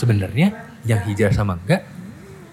[0.00, 0.48] sebenarnya
[0.82, 1.84] yang hijrah sama enggak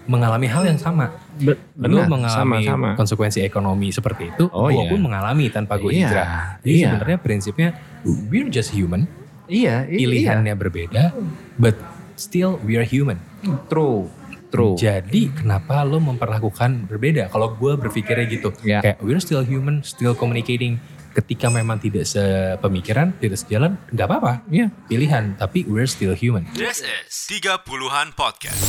[0.04, 1.12] mengalami hal yang sama.
[1.34, 2.88] Be- Lu benar, mengalami sama-sama.
[2.94, 4.88] konsekuensi ekonomi seperti itu, Oh, gua iya.
[4.88, 6.28] pun mengalami tanpa gue Iya, hijrah.
[6.58, 6.86] Jadi iya.
[6.88, 7.68] sebenarnya prinsipnya
[8.26, 9.04] we're just human,
[9.46, 11.12] Iya, i- pilihannya berbeda,
[11.54, 11.76] but
[12.14, 13.20] still we are human.
[13.40, 13.56] iya.
[13.66, 14.08] True.
[14.48, 14.74] True.
[14.74, 17.28] Jadi kenapa lo memperlakukan berbeda?
[17.28, 18.80] Kalau gue berpikirnya gitu, Ya.
[18.80, 20.80] kayak we're still human, still communicating.
[21.16, 24.44] Ketika memang tidak sepemikiran, tidak sejalan, nggak apa-apa.
[24.52, 24.68] Iya.
[24.86, 26.44] Pilihan, tapi we're still human.
[26.52, 28.60] This is 30-an Podcast.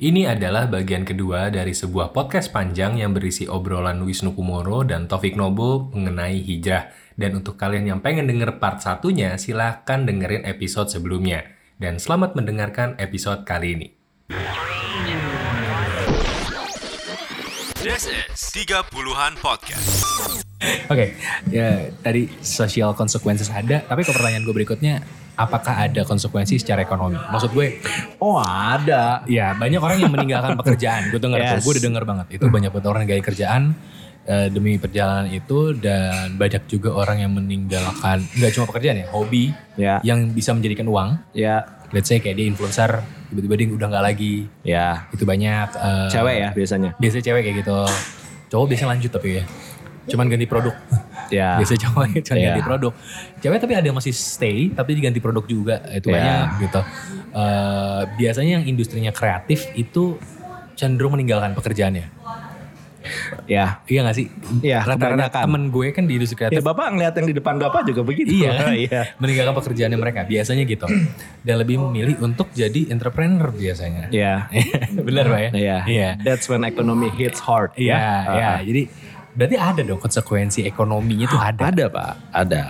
[0.00, 5.36] Ini adalah bagian kedua dari sebuah podcast panjang yang berisi obrolan Wisnu Kumoro dan Taufik
[5.36, 6.88] Nobo mengenai hijrah.
[7.20, 11.44] Dan untuk kalian yang pengen denger part satunya, silahkan dengerin episode sebelumnya.
[11.76, 13.88] Dan selamat mendengarkan episode kali ini.
[18.00, 20.08] This is 30-an Podcast.
[20.88, 21.20] Oke,
[21.52, 25.04] ya tadi social consequences ada, tapi ke pertanyaan gue berikutnya,
[25.36, 27.20] apakah ada konsekuensi secara ekonomi?
[27.20, 27.76] Maksud gue,
[28.16, 29.20] Oh ada.
[29.28, 31.12] ya banyak orang yang meninggalkan pekerjaan.
[31.12, 31.60] Gue denger, tuh, Yes.
[31.60, 32.26] gue udah denger banget.
[32.40, 33.62] Itu banyak banget orang yang gaya kerjaan
[34.24, 39.52] eh, demi perjalanan itu dan banyak juga orang yang meninggalkan nggak cuma pekerjaan ya, hobi
[39.76, 40.00] Ya.
[40.00, 41.20] yang bisa menjadikan uang.
[41.36, 41.79] Ya.
[41.90, 44.46] Let's say kayak dia influencer, tiba-tiba dia udah nggak lagi.
[44.62, 45.10] Ya.
[45.10, 45.68] Itu banyak.
[45.74, 46.90] eh, Cewek ya biasanya.
[46.96, 47.78] Biasanya cewek kayak gitu.
[48.48, 49.44] Cowok biasanya lanjut tapi ya.
[50.06, 50.74] Cuman ganti produk.
[51.30, 51.54] Ya.
[51.60, 52.46] Biasa cowok cuma Iya.
[52.48, 52.92] ganti produk.
[53.38, 55.82] Cewek tapi ada yang masih stay tapi diganti produk juga.
[55.88, 56.14] Itu Iya.
[56.14, 56.80] banyak gitu.
[57.30, 60.18] Eh, biasanya yang industrinya kreatif itu
[60.74, 62.06] cenderung meninggalkan pekerjaannya.
[63.46, 63.82] Ya.
[63.86, 64.26] Iya gak sih?
[64.62, 66.64] Iya, Rata-rata temen gue kan di industri Ya kreatif.
[66.64, 68.30] bapak ngeliat yang di depan bapak juga begitu.
[68.30, 68.74] Iya, kan?
[68.86, 69.00] iya.
[69.22, 70.86] meninggalkan pekerjaannya mereka biasanya gitu,
[71.42, 74.10] dan lebih memilih untuk jadi entrepreneur biasanya.
[74.10, 74.50] Iya.
[75.06, 75.50] Bener pak ya?
[75.54, 75.78] Iya.
[75.86, 76.08] Iya.
[76.22, 77.74] That's when economy hits hard.
[77.78, 78.14] Iya, ya.
[78.34, 78.50] iya.
[78.56, 78.58] Ah.
[78.62, 78.82] Jadi
[79.30, 81.70] berarti ada dong konsekuensi ekonominya tuh ada.
[81.70, 82.12] Ada pak.
[82.34, 82.62] Ada.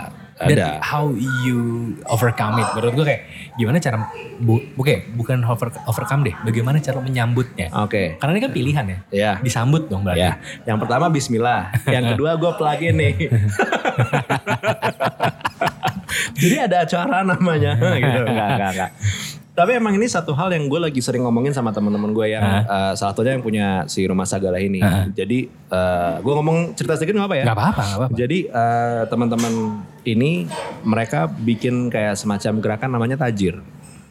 [0.47, 0.81] Dan Ada.
[0.81, 1.13] how
[1.45, 2.67] you overcome it.
[2.73, 3.21] Menurut gue kayak
[3.59, 3.97] gimana cara
[4.41, 6.35] bu, oke bukan over, overcome deh.
[6.41, 7.69] Bagaimana cara menyambutnya?
[7.85, 8.17] Oke.
[8.17, 8.97] Karena ini kan pilihan ya.
[9.13, 9.31] Ya.
[9.39, 10.25] Disambut dong berarti.
[10.25, 13.13] Ya, yang pertama Bismillah, yang kedua gue plugin nih.
[16.41, 18.21] Jadi ada acara namanya, gitu.
[18.25, 18.91] Enggak, enggak, enggak.
[19.51, 22.93] Tapi emang ini satu hal yang gue lagi sering ngomongin sama teman-teman gue yang eh,
[22.95, 24.79] salah satunya yang punya si rumah Sagala ini.
[25.11, 25.51] Jadi
[26.23, 27.45] gue ngomong cerita sedikit nggak apa ya?
[27.51, 28.15] Gak apa-apa, gak apa-apa.
[28.15, 29.53] Jadi eh, teman-teman
[30.07, 30.47] ini
[30.87, 33.59] mereka bikin kayak semacam gerakan namanya tajir.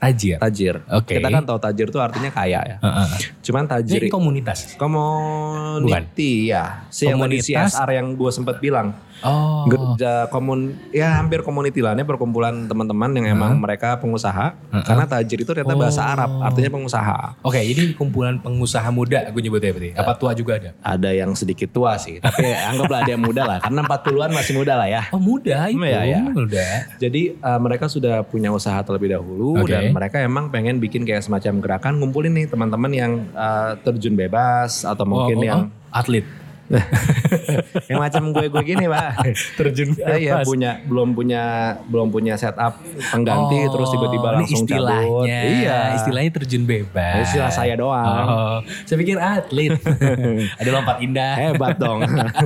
[0.00, 0.40] Tajir.
[0.40, 0.74] Tajir.
[0.88, 1.20] Oke.
[1.20, 2.76] Kita kan tahu tajir itu artinya kaya ya.
[2.80, 3.08] Heeh.
[3.40, 4.74] Cuman tajir Ini komunitas.
[4.80, 6.88] Community ya.
[6.88, 7.76] Si yang Komunitas.
[7.76, 8.96] CSR yang gue sempat bilang.
[9.20, 9.68] Oh.
[9.68, 15.44] Gerja komun ya hampir community lah ini perkumpulan teman-teman yang emang mereka pengusaha karena tajir
[15.44, 16.08] itu ternyata bahasa Oh.
[16.08, 19.90] Arab artinya pengusaha Oke, ini kumpulan pengusaha muda gue nyebutnya berarti.
[19.92, 20.72] Apa tua juga ada?
[20.80, 24.72] ada yang sedikit tua sih tapi anggaplah ada yang muda lah karena 40-an masih muda
[24.80, 25.76] lah ya Oh muda itu.
[25.84, 26.20] Iya, iya.
[26.24, 26.66] Muda.
[26.96, 29.68] jadi uh, mereka sudah punya usaha terlebih dahulu Oke.
[29.68, 34.86] dan mereka emang pengen bikin kayak semacam gerakan ngumpulin nih teman-teman yang uh, terjun bebas
[34.86, 35.98] atau Oh, oh, mungkin yang oh.
[35.98, 36.22] atlet.
[37.90, 41.42] yang macam gue gue gini pak Terjun Eh, Iya punya belum punya
[41.84, 42.78] belum punya setup
[43.10, 45.26] pengganti Oh, terus tiba-tiba ini langsung istilahnya, cabut.
[45.26, 45.78] Iya.
[45.96, 47.14] Istilahnya terjun bebas.
[47.24, 48.06] Istilah saya doang.
[48.22, 49.74] Oh, saya pikir atlet.
[50.60, 51.34] Ada lompat indah.
[51.36, 52.00] Hebat dong.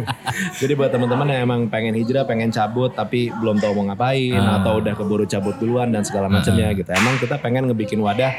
[0.60, 4.58] Jadi buat teman-teman yang emang pengen hijrah, pengen cabut tapi belum tahu mau ngapain Ah.
[4.58, 6.88] atau udah keburu cabut duluan dan segala macamnya gitu.
[6.88, 8.32] Emang kita pengen ngebikin wadah.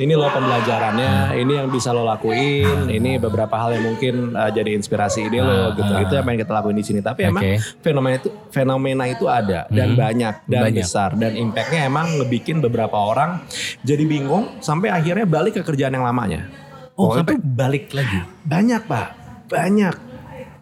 [0.00, 4.72] Ini loh pembelajarannya, ini yang bisa lo lakuin, ini beberapa hal yang mungkin uh, jadi
[4.72, 5.92] inspirasi ide lo gitu.
[5.92, 7.00] Itu yang pengen kita lakuin di sini.
[7.00, 7.44] Tapi emang
[7.78, 10.80] fenomena itu fenomena itu ada dan banyak dan Banyak.
[10.80, 13.44] besar dan impactnya emang ngebikin beberapa orang
[13.84, 16.48] jadi bingung sampai akhirnya balik ke kerjaan yang lamanya.
[16.96, 18.24] Oh, Oh, sampai balik lagi.
[18.40, 19.08] Banyak pak,
[19.48, 19.94] banyak,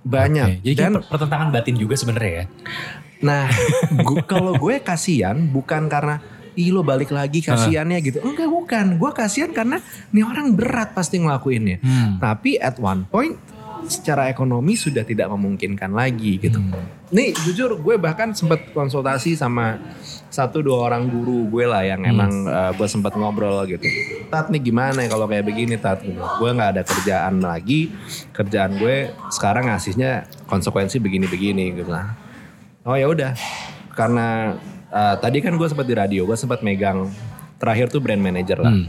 [0.03, 0.48] banyak.
[0.59, 2.44] Oke, Jadi dan pertentangan batin juga sebenarnya ya.
[3.19, 3.47] nah,
[4.27, 6.22] kalau gue kasihan bukan karena
[6.59, 8.19] ih lo balik lagi kasihannya gitu.
[8.27, 9.79] Enggak bukan, gue kasihan karena
[10.11, 11.79] nih orang berat pasti ngelakuinnya.
[11.79, 12.19] Hmm.
[12.19, 13.39] Tapi at one point
[13.87, 16.59] secara ekonomi sudah tidak memungkinkan lagi gitu.
[17.15, 19.79] Nih jujur gue bahkan sempat konsultasi sama
[20.29, 23.87] satu dua orang guru gue lah yang emang uh, gue sempat ngobrol gitu.
[24.28, 26.19] Tat nih gimana ya kalau kayak begini Tat gitu.
[26.19, 27.95] Gue nggak ada kerjaan lagi.
[28.34, 32.19] Kerjaan gue sekarang ngasihnya konsekuensi begini-begini gitu lah.
[32.83, 33.33] Oh ya udah.
[33.95, 34.59] Karena
[34.93, 37.09] uh, tadi kan gue sempat di radio, gue sempat megang
[37.59, 38.75] terakhir tuh brand manager lah.
[38.75, 38.87] Hmm.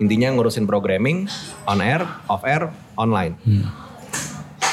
[0.00, 1.30] Intinya ngurusin programming,
[1.68, 3.38] on air, off air, online.
[3.46, 3.68] Hmm.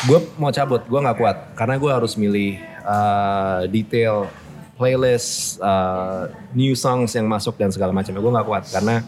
[0.07, 4.31] Gue mau cabut, gue nggak kuat karena gue harus milih uh, detail
[4.79, 8.23] playlist, uh, new songs yang masuk dan segala macamnya.
[8.23, 9.03] Gue nggak kuat karena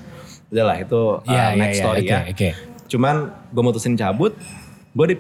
[0.52, 1.84] udahlah itu uh, Iya, iya, next iya.
[1.88, 2.20] story Oke, ya.
[2.28, 2.50] Oke.
[2.92, 3.16] Cuman
[3.56, 4.36] gue mutusin cabut,
[4.92, 5.18] gue di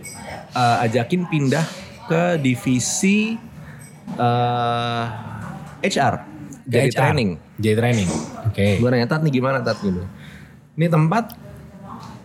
[0.51, 1.63] uh, ajakin pindah
[2.11, 3.39] ke divisi
[4.19, 5.30] uh,
[5.81, 6.13] HR,
[6.65, 6.97] jadi HR.
[6.97, 7.29] training.
[7.57, 8.09] J training.
[8.45, 8.77] Oke.
[8.77, 10.01] Gue nanya Tat nih gimana Tat gitu.
[10.73, 11.33] Ini tempat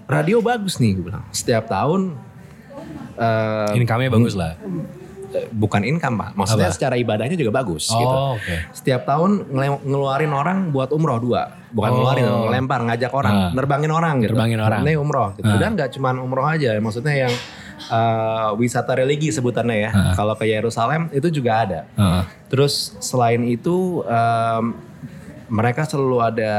[0.06, 1.24] radio bagus nih gue bilang.
[1.30, 2.14] Setiap tahun
[3.16, 4.54] eh, Income-nya bagus lah.
[5.52, 6.30] bukan income pak.
[6.32, 6.76] Maksudnya Apa?
[6.76, 8.16] secara ibadahnya juga bagus Oh, gitu.
[8.40, 8.56] oke.
[8.72, 9.52] Setiap tahun
[9.84, 11.52] ngeluarin orang buat umroh dua.
[11.68, 11.94] Bukan Oh.
[12.00, 13.50] ngeluarin, ngelempar, ngajak orang, Ah.
[13.52, 14.32] nerbangin orang gitu.
[14.32, 14.80] Nerbangin orang.
[14.80, 15.44] Ini umroh gitu.
[15.44, 15.60] Ah.
[15.60, 17.32] Dan nggak cuma umroh aja, maksudnya yang
[17.88, 19.90] eh, wisata religi sebutannya ya.
[19.90, 20.14] Ah.
[20.14, 21.80] Kalau ke Yerusalem itu juga ada.
[21.94, 22.22] Heeh.
[22.46, 24.64] Terus selain itu em,
[25.46, 26.52] mereka selalu ada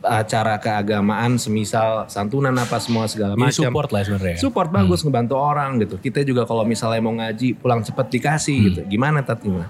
[0.00, 3.52] acara keagamaan semisal santunan apa semua segala macam.
[3.68, 4.40] support lah sebenarnya.
[4.40, 6.00] Support bagus ngebantu orang gitu.
[6.00, 8.66] Kita juga kalau misalnya mau ngaji pulang cepet dikasih Hmm.
[8.66, 8.80] gitu.
[8.88, 9.68] Gimana tat gimana?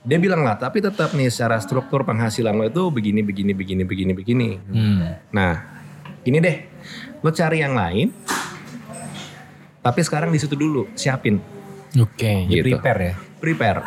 [0.00, 4.12] Dia bilang lah, tapi tetap nih secara struktur penghasilan lo itu begini begini begini begini
[4.16, 4.48] begini.
[4.56, 5.12] Hmm.
[5.28, 5.52] Nah,
[6.24, 6.56] ini deh,
[7.20, 8.08] lo cari yang lain.
[9.80, 11.40] Tapi sekarang di situ dulu siapin
[11.92, 12.70] Oke, ya Gitu.
[12.70, 13.14] prepare ya.
[13.36, 13.80] prepare.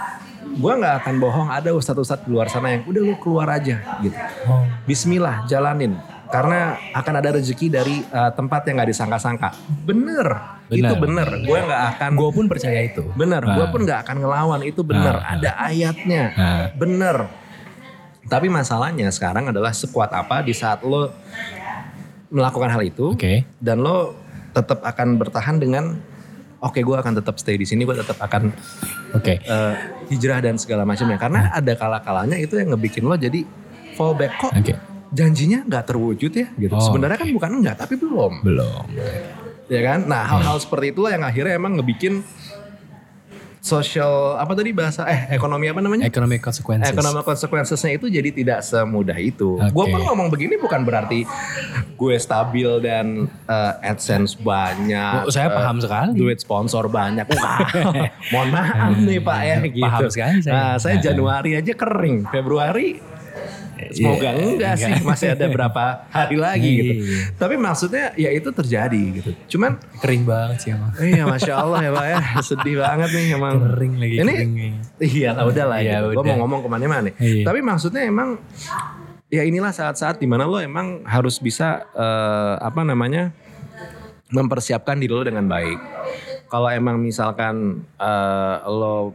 [0.53, 4.17] Gua nggak akan bohong ada ustadz-ustadz di luar sana yang udah lu keluar aja gitu.
[4.43, 4.65] Oh.
[4.83, 5.97] Bismillah jalanin
[6.27, 9.53] karena akan ada rezeki dari uh, tempat yang nggak disangka-sangka.
[9.81, 10.25] Bener,
[10.65, 10.77] Bener.
[10.83, 11.27] itu bener.
[11.41, 13.05] Gue nggak akan Gue pun percaya itu.
[13.13, 13.41] bener.
[13.43, 13.69] Gue Ah.
[13.69, 15.15] pun nggak akan ngelawan itu bener.
[15.15, 15.33] Ah.
[15.33, 16.65] Ada ayatnya, Ah.
[16.71, 17.29] bener.
[18.23, 21.13] Tapi masalahnya sekarang adalah sekuat apa di saat lo
[22.27, 23.45] melakukan hal itu Oke.
[23.57, 24.17] dan lo
[24.53, 25.97] tetap akan bertahan dengan
[26.63, 28.53] oke gue akan tetap stay di sini gue tetap akan
[29.13, 29.43] Oke.
[29.43, 29.73] eh,
[30.09, 31.19] hijrah dan segala macamnya.
[31.19, 33.43] Karena ada kala-kalanya itu yang ngebikin lo jadi
[33.93, 34.39] fallback.
[34.39, 34.73] Kok Oke.
[35.13, 36.47] janjinya nggak terwujud ya?
[36.55, 36.73] Gitu.
[36.73, 38.41] Oh, sebenarnya kan bukan enggak tapi belum.
[38.41, 38.83] Belum.
[39.69, 40.05] ya kan?
[40.07, 42.25] Nah hal-hal seperti itulah yang akhirnya emang ngebikin
[43.63, 46.91] social apa tadi bahasa eh ekonomi apa namanya Economic consequences.
[46.91, 49.55] Economic consequences-nya itu jadi tidak semudah itu.
[49.55, 49.71] Oke.
[49.71, 51.23] Gue pun ngomong begini bukan berarti
[51.95, 55.23] gue stabil dan eh, AdSense banyak.
[55.23, 56.11] Oh, saya eh, paham sekali.
[56.11, 57.23] Duit sponsor banyak.
[57.23, 57.63] Wah,
[58.35, 59.87] mohon maaf nih Pak ya gitu.
[59.87, 60.51] Paham sekali saya.
[60.51, 62.27] Nah, saya Januari aja kering.
[62.35, 62.99] Februari
[63.93, 64.91] semoga Iya, enggak sih.
[64.91, 65.05] enggak.
[65.05, 66.93] Masih ada berapa hari lagi gitu.
[66.99, 67.19] Iya.
[67.37, 69.31] Tapi maksudnya ya itu terjadi gitu.
[69.55, 70.91] Cuman Kering banget sih emang.
[70.97, 73.55] Iya, masya Allah ya pak ya, sedih banget nih emang.
[73.71, 74.73] Kering lagi Ini kering.
[74.99, 76.07] Iya lah udah lah Iya, gitu.
[76.17, 77.09] Gue mau ngomong ke mana-mana.
[77.15, 77.43] Iya.
[77.45, 78.41] Tapi maksudnya emang
[79.29, 83.33] ya inilah saat-saat di mana lo emang harus bisa eh, apa namanya
[84.29, 85.77] mempersiapkan diri lo dengan baik.
[86.47, 89.13] Kalau emang misalkan eh, lo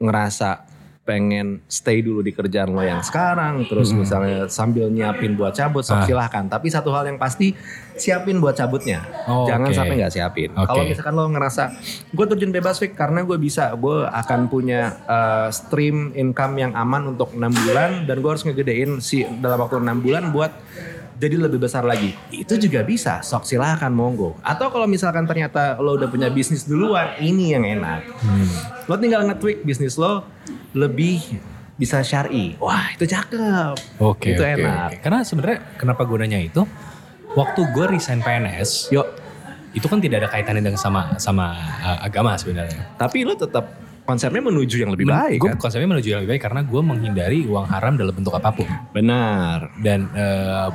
[0.00, 0.69] ngerasa
[1.00, 5.96] pengen stay dulu di kerjaan lo yang sekarang, terus misalnya sambil nyiapin buat cabut, sok
[5.96, 6.04] Hmm.
[6.04, 6.08] Ah.
[6.08, 6.44] silahkan.
[6.46, 7.56] Tapi satu hal yang pasti
[7.96, 9.02] siapin buat cabutnya.
[9.26, 9.76] Oh, Jangan oke.
[9.76, 10.50] sampai nggak siapin.
[10.54, 10.68] Oke.
[10.70, 11.62] Kalau misalkan lo ngerasa
[12.12, 17.16] gue terjun bebas Fik karena gue bisa, gue akan punya uh, stream income yang aman
[17.16, 20.52] untuk enam bulan dan gue harus ngegedein si dalam waktu enam bulan buat
[21.20, 22.16] jadi lebih besar lagi.
[22.32, 24.40] Itu juga bisa, sok silahkan monggo.
[24.40, 28.08] Atau kalau misalkan ternyata lo udah punya bisnis duluan, ini yang enak.
[28.24, 28.48] Hmm.
[28.88, 30.24] Lo tinggal nge-tweak bisnis lo
[30.72, 31.20] lebih
[31.74, 32.54] bisa syari.
[32.60, 33.74] Wah itu cakep.
[33.98, 34.36] Oke.
[34.36, 34.88] Itu oke, enak.
[34.90, 34.96] oke.
[35.00, 36.62] Karena sebenarnya kenapa gue nanya itu?
[37.30, 39.06] Waktu gue resign PNS, Yuk,
[39.70, 42.90] itu kan tidak ada kaitannya dengan sama sama uh, agama sebenarnya.
[42.98, 43.70] tapi lo tetap
[44.02, 45.62] konsepnya menuju yang lebih baik Gue kan?
[45.62, 48.66] konsepnya menuju yang lebih baik karena gue menghindari uang haram dalam bentuk apa pun.
[48.90, 49.70] Benar.
[49.78, 50.68] Dan eh,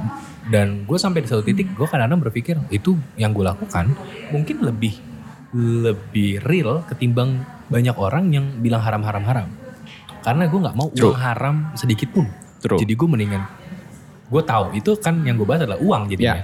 [0.47, 3.91] dan gue sampai di satu titik gue kadang-kadang berpikir itu yang gue lakukan
[4.31, 4.95] mungkin lebih
[5.51, 9.47] lebih real ketimbang banyak orang yang bilang haram-haram haram.
[10.25, 11.13] Karena gue nggak mau True.
[11.13, 12.25] uang haram sedikit pun.
[12.59, 12.81] True.
[12.81, 13.43] Jadi gue mendingan
[14.25, 16.41] gue tahu itu kan yang gue bahas adalah uang jadinya.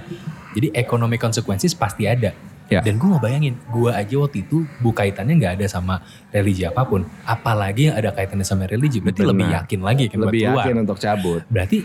[0.54, 2.30] Jadi ekonomi consequences pasti ada.
[2.70, 2.80] Ya.
[2.80, 5.98] Dan gue nggak bayangin, gue aja waktu itu bu kaitannya nggak ada sama
[6.30, 7.04] religi apa pun.
[7.26, 9.30] Apalagi yang ada kaitannya sama religi, berarti Benar.
[9.34, 10.62] lebih yakin lagi kan buat lebih keluar.
[10.62, 11.40] yakin untuk cabut.
[11.50, 11.78] Berarti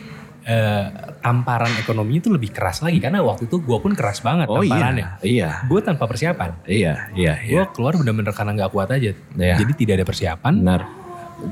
[0.48, 0.86] eh,
[1.20, 5.20] tamparan ekonominya itu lebih keras lagi karena waktu itu gue pun keras banget Oh tamparannya.
[5.20, 6.56] iya, iya, Gue tanpa persiapan.
[6.64, 7.74] iya, iya, Gue iya.
[7.74, 9.12] keluar bener-bener karena nggak kuat aja.
[9.36, 9.56] Iya.
[9.60, 10.54] Jadi tidak ada persiapan.
[10.62, 10.82] Benar.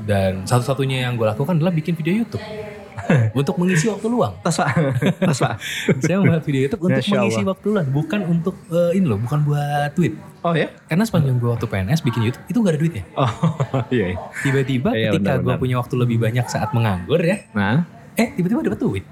[0.04, 2.42] Dan satu-satunya yang gue lakukan adalah bikin video YouTube.
[3.38, 4.34] untuk mengisi waktu luang.
[4.40, 4.72] Tas pak,
[5.20, 5.60] tas pak.
[6.02, 7.50] Saya membuat video YouTube untuk Masya mengisi Allah.
[7.54, 7.86] waktu luang.
[7.92, 10.16] Bukan untuk eh, ini loh, bukan buat duit.
[10.42, 10.72] Oh ya?
[10.88, 13.04] Karena sepanjang gue waktu PNS bikin YouTube itu gak ada duitnya.
[13.14, 13.30] Oh
[13.94, 14.06] iya.
[14.14, 14.18] iya.
[14.42, 17.46] Tiba-tiba Iya, ketika gue punya waktu lebih banyak saat menganggur ya.
[17.52, 17.84] Nah,
[18.16, 19.04] Eh tiba-tiba dapat duit.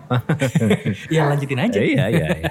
[1.14, 1.76] ya lanjutin aja.
[1.76, 2.50] iya, iya, iya,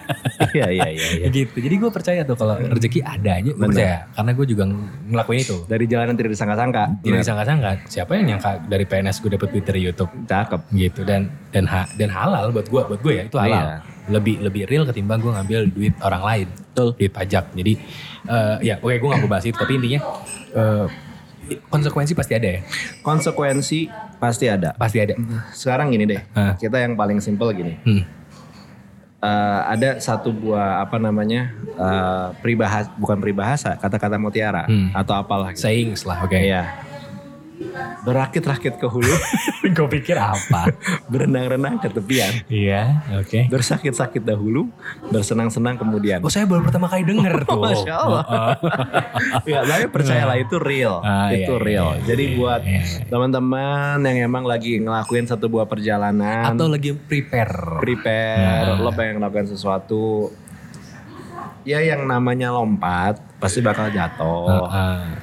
[0.53, 1.27] iya, iya, iya, iya.
[1.27, 4.81] gitu jadi gue percaya tuh kalau rezeki ada aja gue percaya karena gue juga ng-
[5.09, 6.83] ngelakuin itu Dari jalan yang tidak disangka-sangka.
[6.99, 10.61] tidak disangka-sangka siapa yang nyangka dari PNS gue dapet duit dari YouTube Cakep.
[10.71, 13.77] gitu dan dan ha- dan halal buat gue buat gue ya itu halal Iya.
[14.09, 16.89] lebih lebih real ketimbang gue ngambil duit orang lain Betul.
[16.93, 17.73] duit pajak jadi
[18.25, 19.99] eh, ya oke gue gak mau bahas itu tapi intinya
[20.51, 20.85] eh,
[21.63, 22.61] konsekuensi pasti ada ya
[23.01, 23.79] Konsekuensi
[24.17, 24.71] pasti ada.
[24.73, 25.13] pasti ada
[25.51, 26.55] Sekarang gini deh, Ah.
[26.55, 27.75] kita yang paling simpel gini.
[27.79, 28.03] hmm.
[29.19, 34.91] Eh, ada satu buah apa namanya eh, peribahasa, bukan peribahasa, kata-kata mutiara Hmm.
[34.91, 35.51] atau apalah.
[35.51, 35.63] Gitu.
[35.63, 36.67] sayings lah oke Iya.
[38.03, 39.07] Berakit-rakit ke hulu,
[39.73, 40.69] Gue pikir apa?
[41.07, 43.47] berenang-renang ke tepian, Iya, oke.
[43.47, 44.67] bersakit-sakit dahulu,
[45.07, 46.19] bersenang-senang kemudian.
[46.19, 47.63] Oh saya baru pertama kali denger tuh.
[47.63, 48.23] Masya Allah.
[49.47, 51.87] ya, tapi percayalah itu real, Ah, itu iya, real.
[51.95, 53.05] iya, Jadi iya, buat iya, iya.
[53.07, 57.79] teman-teman yang emang lagi ngelakuin satu buah perjalanan, Atau lagi prepare.
[57.79, 58.79] prepare, Nah.
[58.79, 60.29] lo pengen ngelakuin sesuatu,
[61.63, 64.67] ya yang namanya lompat pasti bakal jatuh.
[64.67, 65.15] Ah,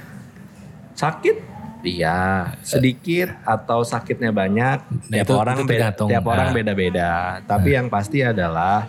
[0.93, 1.50] Sakit?
[1.81, 4.79] Iya, sedikit atau sakitnya banyak.
[5.09, 6.55] Nah, tiap itu- orang itu beda, tiap orang Ah.
[6.55, 7.11] beda-beda.
[7.43, 8.85] Tapi yang pasti adalah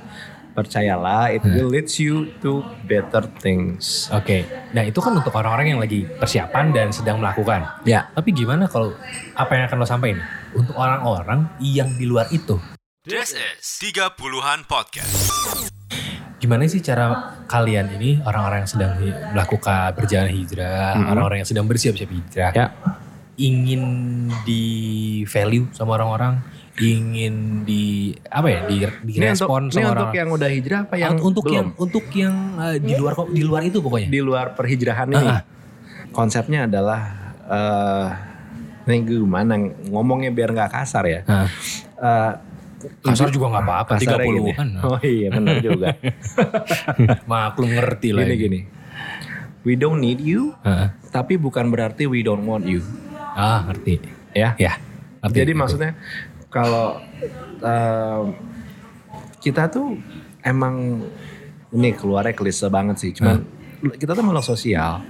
[0.51, 4.11] percayalah it will leads you to better things.
[4.11, 7.63] Oke, nah itu kan untuk orang-orang yang lagi persiapan dan sedang melakukan.
[7.83, 8.91] Ya, Tapi gimana kalau
[9.33, 10.19] apa yang akan lo sampaikan
[10.51, 12.59] untuk orang-orang yang di luar itu?
[13.01, 15.31] This is 30-an podcast.
[16.41, 17.05] Gimana sih cara
[17.45, 18.91] kalian ini orang-orang yang sedang
[19.31, 21.05] melakukan perjalanan hijrah, Mhm.
[21.07, 22.67] orang-orang yang sedang bersiap-siap hijrah, ya.
[23.37, 23.83] ingin
[24.41, 24.65] di
[25.23, 26.41] value sama orang-orang,
[26.75, 27.83] ingin di
[28.25, 30.15] apa ya, di di Ini untuk, respon ini sama untuk orang.
[30.15, 31.53] yang udah hijrah apa yang untuk belum?
[31.53, 34.09] yang untuk yang eh, di luar kok di luar itu pokoknya.
[34.09, 35.27] di luar perhijrahan ini.
[35.27, 35.41] Ah.
[36.09, 37.01] Konsepnya adalah
[37.45, 38.07] eh
[38.83, 39.53] ini gimana
[39.87, 41.21] ngomongnya biar nggak kasar ya.
[41.21, 42.31] Eh,
[43.01, 44.51] kasar juga nggak apa-apa, 30 gini.
[44.53, 44.69] kan.
[44.81, 45.93] Oh iya benar juga.
[47.29, 48.23] Maklum ngerti lah.
[48.23, 48.41] gini ini.
[48.41, 48.59] gini.
[49.61, 50.89] We don't need you, Heeh.
[51.13, 52.81] tapi bukan berarti we don't want you.
[53.37, 54.01] Ah, ngerti.
[54.33, 54.57] Ya.
[54.57, 54.81] Ya.
[55.21, 55.37] Ngerti.
[55.37, 55.59] Jadi Gitu.
[55.61, 55.91] maksudnya
[56.49, 56.97] kalau
[57.61, 58.21] eh,
[59.37, 60.01] kita tuh
[60.41, 61.05] emang
[61.71, 63.11] ini keluarnya klise banget sih.
[63.13, 63.45] Cuman
[63.95, 65.05] kita tuh makhluk sosial.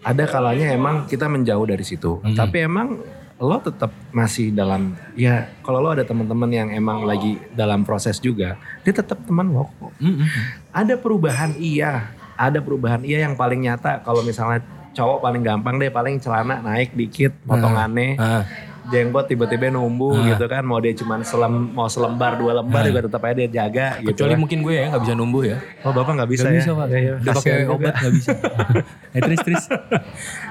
[0.00, 2.24] Ada kalanya emang kita menjauh dari situ.
[2.24, 2.32] Mhm.
[2.32, 3.04] Tapi emang
[3.40, 8.54] lo tetap masih dalam ya kalau lo ada teman-teman yang emang lagi dalam proses juga,
[8.78, 9.96] dia tetap teman lo kok.
[9.96, 10.28] Mm-mm.
[10.70, 15.88] Ada perubahan iya, ada perubahan iya yang paling nyata kalau misalnya cowok paling gampang deh
[15.88, 18.42] paling celana naik dikit potongannya Ah,
[18.86, 20.34] jenggot tiba-tiba numbuh Ah.
[20.34, 22.86] gitu kan mau dia cuman selem, mau selembar dua lembar Ah.
[22.88, 24.40] juga tetap aja dia jaga gitu kecuali kan.
[24.42, 25.56] mungkin gue ya nggak bisa numbuh ya.
[25.80, 26.86] oh bapak nggak bisa Nggak ya bisa pak.
[26.86, 28.30] Ya, ya, Udah pakai obat nggak bisa.
[29.16, 29.64] eh terus.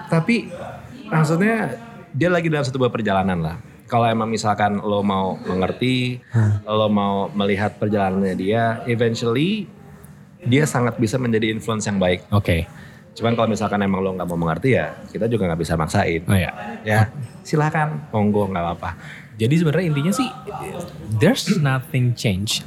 [0.08, 0.36] tapi
[1.06, 1.56] maksudnya
[2.12, 6.22] dia lagi dalam satu buah perjalanan lah kalau emang misalkan lo mau mengerti
[6.64, 9.66] lo mau melihat perjalanannya dia eventually
[10.42, 12.64] dia sangat bisa menjadi influence yang baik Oke.
[13.12, 16.34] cuman kalau misalkan emang lo nggak mau mengerti ya kita juga nggak bisa maksain Oh
[16.34, 16.52] ya.
[16.82, 17.10] ya
[17.42, 18.92] silakan monggo nggak apa-apa
[19.36, 20.28] Jadi sebenarnya intinya sih
[21.16, 22.60] there's nothing change.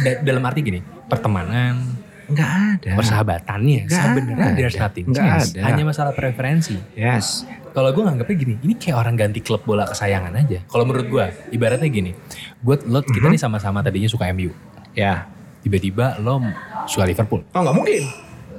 [0.00, 1.76] Da- dalam arti gini, pertemanan,
[2.26, 4.56] nggak ada persahabatannya Nggak sebenarnya ada.
[4.56, 5.48] there's nothing Nggak change.
[5.52, 5.60] ada.
[5.68, 6.80] Hanya masalah preferensi.
[6.96, 7.44] yes
[7.76, 10.64] Kalau gue nganggapnya gini, ini kayak orang ganti klub bola kesayangan aja.
[10.64, 12.16] Kalau menurut gue, ibaratnya gini,
[12.64, 14.48] gue lo kita nih sama-sama tadinya suka MU,
[14.96, 15.28] ya
[15.60, 16.40] tiba-tiba lo
[16.88, 17.44] suka Liverpool.
[17.52, 18.02] Oh nggak mungkin,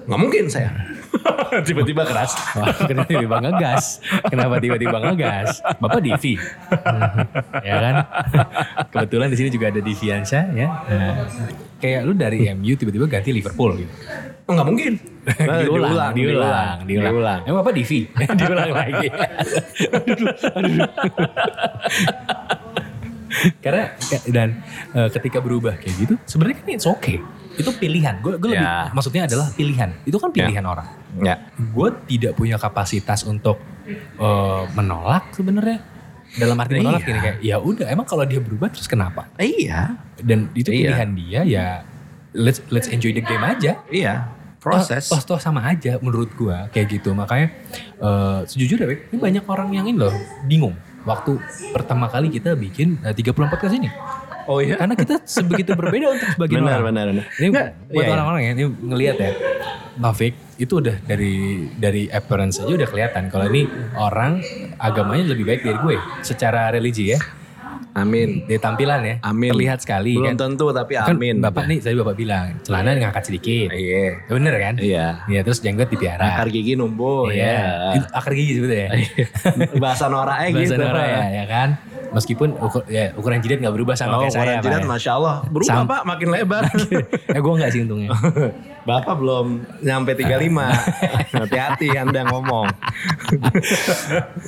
[0.05, 0.69] nggak mungkin saya.
[1.67, 2.35] Tiba-tiba keras.
[2.57, 3.83] Wah, kenapa tiba-tiba ngegas?
[4.27, 5.61] Kenapa tiba-tiba ngegas?
[5.79, 6.35] Bapak Divi,
[7.63, 7.95] ya kan?
[8.91, 10.67] Kebetulan di sini juga ada Diviansyah, ya.
[10.87, 11.13] Nah,
[11.77, 13.93] kayak lu dari MU tiba-tiba ganti Liverpool gitu.
[14.47, 14.93] Oh nggak mungkin.
[15.27, 17.41] Nah, diulang, diulang, diulang, diulang.
[17.43, 18.07] Emang Bapak Divi,
[18.39, 19.11] diulang lagi.
[19.91, 20.87] aduh, aduh.
[23.59, 23.93] Karena
[24.27, 27.17] dan eh, ketika berubah kayak gitu, sebenarnya kan it's okay.
[27.53, 28.21] Itu pilihan.
[28.21, 28.89] Gue lebih Ya.
[28.91, 29.89] maksudnya adalah pilihan.
[30.03, 30.87] Itu kan pilihan orang.
[31.17, 31.49] Ya.
[31.57, 33.57] gue tidak punya kapasitas untuk
[34.17, 35.81] eh, menolak sebenarnya
[36.35, 37.07] dalam arti menolak Iya.
[37.07, 39.97] gini kayak ya udah emang kalau dia berubah terus kenapa Iya.
[40.19, 40.93] dan itu Iya.
[40.93, 41.67] pilihan dia ya
[42.31, 44.29] let's let's enjoy the game aja Iya.
[44.57, 45.07] Proses.
[45.07, 47.49] toh, toh, toh sama aja menurut gue kayak gitu makanya
[47.97, 50.13] eh, sejujurnya ini banyak orang yang ini loh
[50.45, 50.75] bingung
[51.07, 51.39] waktu
[51.71, 53.89] pertama kali kita bikin eh, 34 podcast ini
[54.47, 54.79] Oh iya.
[54.79, 57.25] karena kita sebegitu berbeda untuk sebagian Benar, orang benar, benar.
[57.35, 58.13] ini Nggak, buat iya, iya.
[58.15, 59.31] orang-orang ya, ini ngelihat ya.
[59.97, 61.35] Taufik itu udah dari
[61.75, 63.67] dari appearance aja udah kelihatan kalau ini
[63.99, 64.39] orang
[64.79, 67.19] agamanya lebih baik dari gue secara religi ya.
[67.97, 68.45] Amin.
[68.45, 69.15] Di tampilan ya.
[69.25, 69.49] Amin.
[69.51, 70.37] Terlihat sekali Belum kan.
[70.37, 71.41] tentu tapi Kan amin.
[71.41, 73.73] Bapak nih tadi Bapak bilang celana ngangkat sedikit.
[73.73, 74.21] Iya.
[74.29, 74.75] Bener kan?
[74.77, 75.25] Iya.
[75.25, 76.37] Iya, terus jenggot dipiara.
[76.37, 77.49] Akar gigi numbuh Iya.
[77.49, 77.65] ya.
[77.97, 79.27] Itu akar gigi sebetulnya ya.
[79.75, 80.73] Bahasa noraknya Bahasa gitu.
[80.77, 81.69] Nora ya, ya kan.
[82.17, 84.41] Meskipun ukur, ya, ukuran jidat nggak berubah sama Oh, kayak saya.
[84.41, 84.89] ukuran jidat ya.
[84.89, 85.35] Masya Allah.
[85.45, 86.63] Berubah Sam- Pak makin lebar.
[87.35, 88.09] eh gue nggak sih untungnya.
[88.89, 89.47] Bapak belum
[89.79, 90.47] nyampe 35.
[91.37, 92.71] Hati-hati Anda ngomong.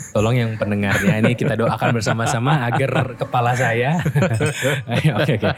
[0.10, 4.00] Tolong yang pendengarnya ini kita doakan bersama-sama agar kepala saya.
[4.88, 5.50] Oke oke.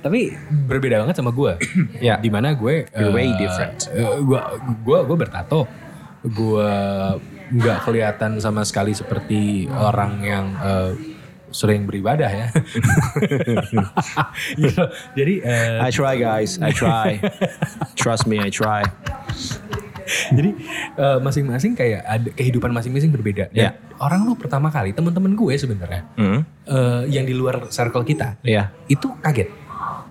[0.00, 0.20] Tapi
[0.64, 1.52] berbeda banget sama gue.
[2.02, 2.16] Ya.
[2.16, 3.86] Di mana gue You're way eh, different.
[3.92, 4.40] eh, gue
[4.80, 5.68] gue gue bertato.
[6.24, 6.66] Gue
[7.52, 10.90] nggak kelihatan sama sekali seperti orang yang eh,
[11.52, 12.46] sering beribadah ya.
[14.54, 14.82] Gitu.
[15.12, 17.18] Jadi eh, I try guys, I try.
[17.94, 18.82] Trust me, I try.
[20.28, 20.50] Jadi
[20.94, 23.48] eh, masing-masing kayak ada kehidupan masing-masing berbeda.
[23.48, 23.68] Dan Ya.
[23.96, 26.40] orang lu pertama kali teman-teman gue sebenarnya Hmm.
[26.64, 28.70] eh, yang di luar circle kita Iya.
[28.86, 29.48] itu kaget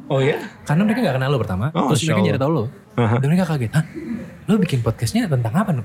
[0.08, 0.36] Oh ya?
[0.64, 3.16] karena mereka nggak kenal lo pertama, Oh, terus mereka jadi tahu lo, Aha.
[3.18, 3.84] dan mereka kaget, hah,
[4.46, 5.72] lo bikin podcastnya tentang apa?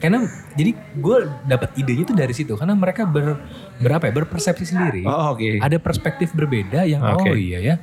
[0.00, 0.24] karena
[0.56, 3.36] jadi gue dapat idenya itu dari situ karena mereka ber,
[3.76, 5.60] berapa ya berpersepsi sendiri, Oh oke.
[5.60, 7.28] ada perspektif berbeda yang Oke.
[7.28, 7.74] oh iya ya,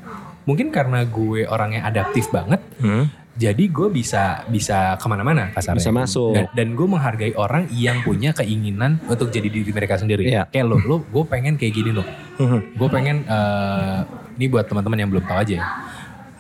[0.44, 3.06] mungkin karena gue orangnya adaptif banget, Hmm.
[3.38, 5.78] jadi gue bisa bisa ke mana-mana kasarnya.
[5.78, 6.34] Bisa masuk.
[6.34, 10.26] Dan, dan gue menghargai orang yang punya keinginan untuk jadi diri mereka sendiri.
[10.26, 10.50] Iya.
[10.50, 12.06] Kayak lo, lo gue pengen kayak gini loh.
[12.42, 12.74] Hmm.
[12.74, 14.00] Gue pengen, eh
[14.38, 15.66] ini buat teman-teman yang belum tahu aja ya.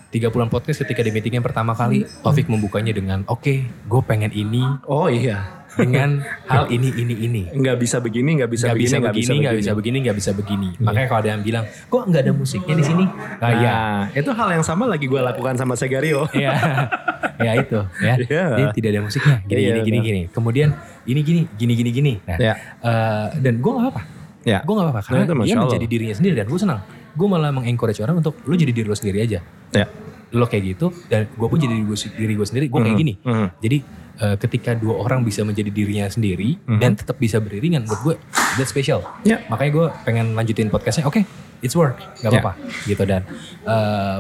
[0.08, 4.64] 30-an podcast ketika di meeting yang pertama kali, Taufik membukanya dengan, oke, gue pengen ini
[4.88, 5.57] Oh iya.
[5.78, 6.10] Dengan
[6.46, 7.42] hal ini, ini, ini.
[7.48, 10.32] Nggak bisa begini, nggak bisa Gak begini, bisa nggak begini, gak bisa begini, gak bisa
[10.34, 10.70] begini.
[10.78, 13.06] Makanya kalau ada yang bilang, kok nggak ada musiknya di sini?
[13.38, 16.26] Nah, ya, Nah, itu hal yang sama lagi gue lakukan sama Segario.
[16.34, 16.52] ya,
[17.46, 18.14] ya itu, ya.
[18.18, 18.44] Iya.
[18.52, 20.08] Jadi tidak ada musiknya, gini, Iya, gini, gini, benar.
[20.08, 20.22] gini.
[20.30, 20.70] Kemudian
[21.04, 22.14] ini, gini, gini, gini, gini.
[22.24, 22.54] Nah, Ya.
[22.80, 24.02] eh, dan gue gak apa-apa.
[24.44, 24.60] Ya.
[24.62, 25.66] Gue gak apa-apa karena Nah, itu dia Masya Allah.
[25.68, 26.80] menjadi dirinya sendiri dan gue senang.
[27.14, 29.40] Gue malah mengencourage orang untuk lu jadi diri lo sendiri aja.
[29.72, 29.86] Ya.
[30.30, 32.66] Lo kayak gitu dan gue pun jadi diri gue, diri gue sendiri.
[32.68, 33.14] Gue kayak Mhm, gini.
[33.20, 33.48] mhm.
[33.58, 33.78] Jadi
[34.18, 36.80] eh, ketika dua orang bisa menjadi dirinya sendiri Mhm.
[36.80, 38.16] dan tetap bisa beriringan, buat gue
[38.56, 39.06] that's special.
[39.22, 39.42] Ya.
[39.46, 41.06] Makanya gue pengen lanjutin podcastnya.
[41.06, 41.24] Oke,
[41.60, 42.30] it's work, gak Ya.
[42.36, 42.52] apa-apa.
[42.84, 43.22] Gitu dan
[43.64, 44.20] eh,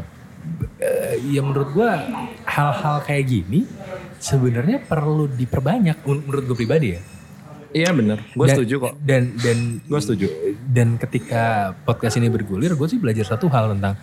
[0.79, 1.89] eh, ya menurut gue
[2.45, 3.65] hal-hal kayak gini
[4.17, 7.01] sebenarnya perlu diperbanyak men- menurut gue pribadi ya.
[7.67, 8.23] Iya bener.
[8.31, 8.93] Gue setuju kok.
[8.97, 10.25] Dan dan Gue setuju.
[10.65, 11.43] dan ketika
[11.83, 13.99] podcast ini bergulir, gue sih belajar satu hal tentang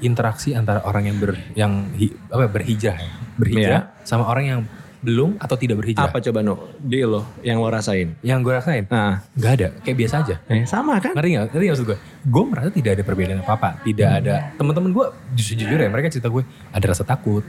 [0.00, 3.10] interaksi antara orang yang ber yang hi- apa berhijrah, ya.
[3.34, 4.60] berhijrah sama orang yang
[5.04, 6.08] belum atau tidak berhijrah.
[6.08, 6.72] Apa coba no?
[6.74, 8.16] Di lo yang lo rasain.
[8.20, 10.36] Yang gue rasain Nah, nggak ada, kayak biasa aja.
[10.46, 11.12] eh, sama kan?
[11.12, 11.44] Ngerti nggak?
[11.50, 11.98] Ngerti nggak maksud gue?
[12.24, 13.70] Gue merasa tidak ada perbedaan apa apa.
[13.80, 17.44] Tidak ada teman-teman gue justru jujur ya mereka cerita gue ada rasa takut,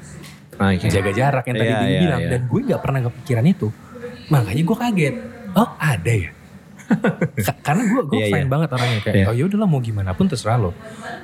[0.54, 0.86] Oke.
[0.86, 2.30] jaga jarak yang tadi Iya, dia iya, bilang iya.
[2.30, 3.68] dan gue nggak pernah kepikiran itu.
[4.28, 5.16] Makanya gue kaget.
[5.54, 6.30] Oh ada ya?
[7.42, 8.52] Ka- Karena gue gue Iya, fine iya.
[8.52, 9.26] banget orangnya kayak Iya.
[9.26, 10.72] oh yaudahlah mau gimana pun terserah lo.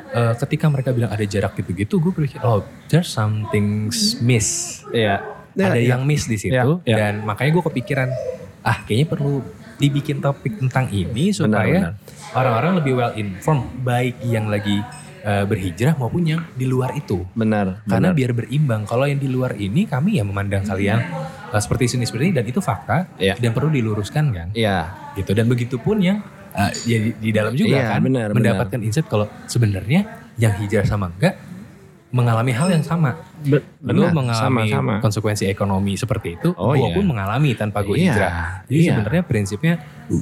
[0.10, 4.82] Eh, ketika mereka bilang ada jarak gitu-gitu, gue berpikir oh there's something miss.
[4.90, 5.22] Iya.
[5.54, 5.94] Ada Iya.
[5.94, 6.96] yang miss di situ Iya, iya.
[6.98, 8.10] dan makanya gue kepikiran
[8.62, 9.42] ah kayaknya perlu
[9.76, 11.94] dibikin topik tentang ini supaya benar.
[12.32, 14.78] orang-orang lebih well informed baik yang lagi
[15.22, 17.22] eh, berhijrah maupun yang di luar itu.
[17.32, 17.82] Benar.
[17.84, 18.18] Karena benar.
[18.18, 18.82] biar berimbang.
[18.84, 20.98] Kalau yang di luar ini kami ya memandang kalian
[21.48, 23.38] eh, seperti ini seperti ini dan itu fakta Iya.
[23.38, 24.48] dan perlu diluruskan kan.
[24.52, 24.90] Iya.
[25.14, 28.80] Gitu dan begitu pun yang eh, ya di, di dalam juga Iya, kan benar, mendapatkan
[28.82, 31.38] insight kalau sebenarnya yang hijrah sama enggak
[32.12, 33.16] mengalami hal yang sama.
[33.42, 34.14] Be- Lu benar.
[34.14, 34.94] mengalami Sama-sama.
[35.00, 36.94] konsekuensi ekonomi seperti itu, Oh, gua iya.
[36.94, 38.34] pun mengalami tanpa gue Iya, hijrah.
[38.66, 38.90] Jadi iya.
[38.92, 39.74] sebenarnya prinsipnya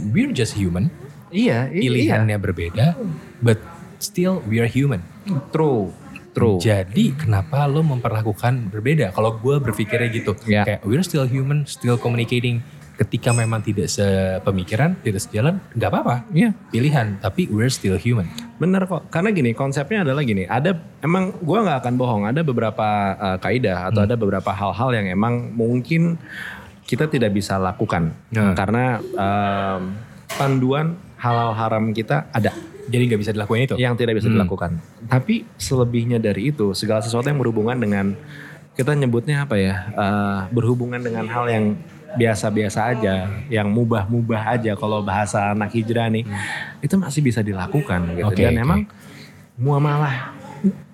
[0.08, 0.94] we're just human,
[1.30, 1.68] Iya.
[1.68, 2.94] i- pilihannya berbeda,
[3.40, 3.58] but
[3.98, 5.02] still we are human.
[5.24, 5.42] Iya.
[5.50, 5.90] True.
[6.30, 6.58] True.
[6.58, 9.10] Jadi kenapa lo memperlakukan berbeda?
[9.10, 10.62] Kalau gue berpikirnya gitu, Iya.
[10.64, 12.62] kayak we're still human, still communicating.
[13.00, 16.28] Ketika memang tidak sepemikiran, tidak sejalan, nggak apa-apa.
[16.30, 16.52] Iya.
[16.68, 18.28] Pilihan, tapi we're still human.
[18.56, 22.88] Bener kok, karena gini konsepnya adalah gini, ada emang gue nggak akan bohong, ada beberapa
[23.16, 26.20] uh, kaidah atau ada beberapa hal-hal yang emang mungkin
[26.84, 28.52] kita tidak bisa lakukan Nah.
[28.52, 29.96] karena um,
[30.30, 32.52] panduan halal haram kita ada
[32.86, 33.76] Jadi nggak bisa dilakuin itu.
[33.78, 34.36] yang tidak bisa Hmm.
[34.36, 34.82] dilakukan.
[35.06, 38.18] Tapi selebihnya dari itu, segala sesuatu yang berhubungan dengan
[38.74, 41.66] kita nyebutnya apa ya, uh, berhubungan dengan hal yang
[42.18, 46.26] biasa-biasa aja, yang mubah-mubah aja kalau bahasa anak hijrah nih,
[46.82, 48.34] itu masih bisa dilakukan gitu.
[48.34, 48.64] Oke, Dan oke.
[48.66, 48.82] emang
[49.60, 50.34] muamalah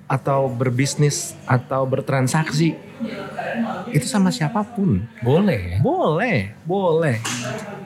[0.05, 2.77] atau berbisnis atau bertransaksi
[3.89, 5.01] itu sama siapa pun.
[5.23, 5.79] Boleh.
[5.81, 7.17] Boleh, boleh.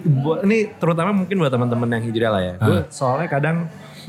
[0.04, 2.54] Bo- ini terutama mungkin buat teman-teman yang hijrah lah ya.
[2.60, 3.58] Gue soalnya kadang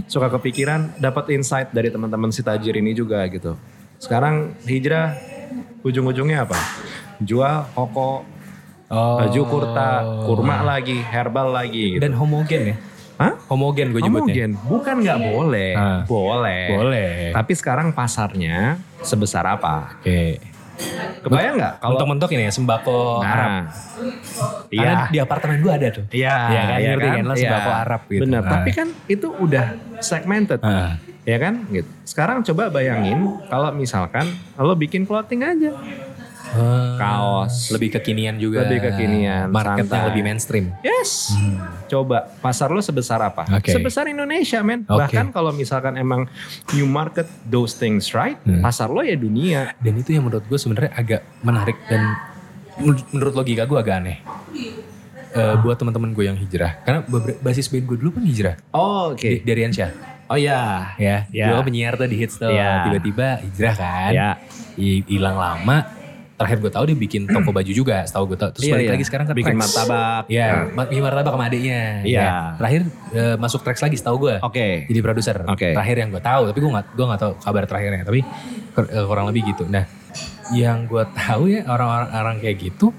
[0.09, 3.55] suka kepikiran dapat insight dari teman-teman si tajir ini juga gitu.
[4.01, 5.15] Sekarang hijrah
[5.85, 6.57] ujung-ujungnya apa?
[7.21, 8.25] Jual koko,
[8.91, 9.23] Oh.
[9.23, 12.03] baju kurta, kurma lagi, herbal lagi gitu.
[12.03, 12.77] Dan homogen ya?
[13.23, 13.39] Hah?
[13.47, 14.51] Homogen gue nyebutnya.
[14.51, 14.51] Homogen.
[14.67, 15.73] Bukan nggak boleh.
[15.79, 16.01] Ah.
[16.09, 16.65] Boleh.
[16.75, 17.13] Boleh.
[17.31, 19.95] Tapi sekarang pasarnya sebesar apa?
[20.03, 20.43] Oke.
[21.21, 23.51] Kebayang nggak kalau Mentok-mentok ini ya sembako Arab.
[23.53, 23.63] Nah,
[24.73, 25.13] Karena iya.
[25.13, 26.05] di apartemen gue ada tuh.
[26.09, 27.23] Iya, Iya kan, ngerti kan?
[27.23, 27.43] Lo Iya.
[27.45, 28.23] sembako Arab gitu.
[28.25, 28.51] Bener, Nah.
[28.51, 29.67] tapi kan itu udah
[30.01, 30.59] segmented.
[30.65, 30.97] Ah.
[31.23, 31.69] Ya kan?
[31.69, 31.87] Gitu.
[32.03, 34.25] Sekarang coba bayangin kalau misalkan
[34.57, 35.77] lo bikin clothing aja.
[36.51, 36.97] Ah.
[36.97, 37.71] Kaos.
[37.71, 38.63] Lebih kekinian juga.
[38.63, 40.09] Lebih kekinian, Marketnya santai.
[40.11, 40.67] lebih mainstream.
[40.81, 41.31] Yes.
[41.87, 43.47] Coba pasar lo sebesar apa?
[43.53, 43.71] Oke.
[43.71, 44.83] Sebesar Indonesia, men.
[44.85, 44.99] Oke.
[45.01, 46.27] Bahkan kalau misalkan emang
[46.73, 48.61] you market those things right, Hmm.
[48.61, 49.75] pasar lo ya dunia.
[49.77, 52.03] Dan itu yang menurut gue sebenarnya agak menarik dan
[52.77, 54.19] menurut- logika gue agak aneh.
[55.31, 56.83] Eh, buat teman-teman gue yang hijrah.
[56.83, 57.07] Karena
[57.39, 58.55] basis band gue dulu kan hijrah.
[58.71, 59.23] Oh, oke.
[59.23, 59.91] Di- Dari Ansyah.
[60.27, 60.95] Oh ya.
[60.95, 61.51] Ya, Ya.
[61.51, 62.51] gue penyiar tuh di hits tuh.
[62.51, 62.87] Ya.
[62.87, 64.11] Tiba-tiba hijrah kan.
[64.11, 64.29] Ya.
[64.75, 66.00] Hi- Hilang lama.
[66.41, 68.51] Terakhir gue tahu dia bikin toko baju juga, setahu gue tahu.
[68.57, 68.93] Terus Iya, balik iya.
[68.97, 69.61] lagi sekarang ke bikin Trax.
[69.61, 70.23] martabak.
[70.27, 71.81] Iya, Nah, ma- bikin martabak sama adiknya.
[72.01, 72.17] Iya.
[72.19, 72.33] Ya.
[72.57, 72.81] Terakhir
[73.13, 74.35] eh, masuk Trax lagi setahu gue.
[74.41, 74.67] Oke.
[74.89, 75.37] Jadi produser.
[75.45, 75.77] Oke.
[75.77, 78.03] Terakhir yang gue tahu, tapi gue nggak gue nggak tahu kabar terakhirnya.
[78.03, 78.21] Tapi
[78.75, 79.69] eh, kurang lebih gitu.
[79.69, 79.85] Nah,
[80.51, 82.91] yang gue tahu ya orang-orang orang kayak gitu,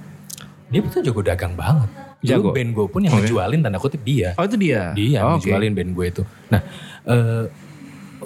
[0.69, 1.89] dia tuh jago dagang banget.
[2.21, 2.53] Jago?
[2.53, 3.25] Dulu band gue pun yang Oke.
[3.25, 4.37] ngejualin tanda kutip dia.
[4.37, 4.93] Oh itu dia.
[4.93, 6.23] Dia Oh, yang ngejualin band gue itu.
[6.47, 6.61] Nah,
[7.03, 7.43] eh,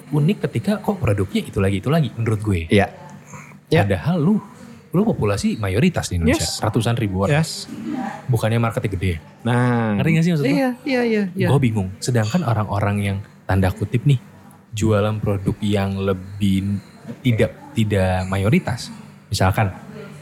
[0.06, 2.68] unik ketika kok produknya itu lagi itu lagi menurut gue.
[2.68, 2.92] Iya.
[3.66, 3.82] Ya.
[3.82, 4.36] Padahal lu
[4.96, 6.58] lu populasi mayoritas di Indonesia, Yes.
[6.58, 7.36] ratusan ribu orang.
[7.38, 7.68] Yes.
[8.26, 9.14] Bukannya marketnya gede.
[9.44, 10.00] Nah.
[10.00, 10.46] Ngerti gak sih maksud?
[10.48, 11.48] Iya, iya, iya, iya.
[11.48, 11.92] Gue bingung.
[12.00, 14.18] Sedangkan orang-orang yang tanda kutip nih
[14.72, 16.80] jualan produk yang lebih
[17.22, 18.90] tidak tidak mayoritas.
[19.28, 19.70] Misalkan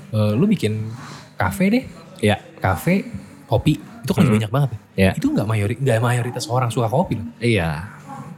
[0.09, 0.89] eh, lu bikin
[1.33, 1.83] kafe deh,
[2.19, 2.37] Iya.
[2.55, 3.05] kafe
[3.45, 4.35] kopi itu kan Hmm.
[4.35, 4.69] banyak banget.
[4.93, 5.11] Iya.
[5.15, 7.25] Itu nggak mayori nggak mayoritas orang suka kopi loh.
[7.39, 7.87] Iya.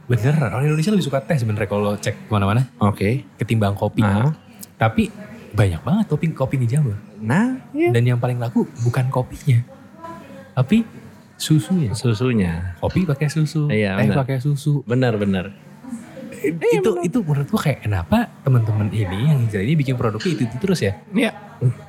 [0.06, 3.26] Bener, orang Indonesia lebih suka teh sebenarnya kalau cek ke mana-mana Oke.
[3.36, 4.00] ketimbang kopi.
[4.00, 4.30] Nah.
[4.78, 5.10] Tapi
[5.56, 6.92] banyak banget kopi kopi di Jawa.
[7.24, 7.88] Nah, iya.
[7.90, 9.64] Dan yang paling laku bukan kopinya,
[10.52, 10.84] tapi
[11.40, 11.96] susunya.
[11.96, 12.76] Susunya.
[12.78, 14.84] Kopi pakai susu, Iya, teh pakai susu.
[14.84, 15.48] Benar, benar.
[16.46, 20.56] itu itu menurut gua kayak kenapa teman-teman ini yang hijrah ini bikin produknya itu, itu
[20.60, 21.00] terus ya?
[21.10, 21.32] Iya.